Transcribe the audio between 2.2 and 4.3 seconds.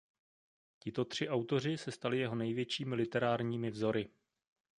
největšími literárními vzory.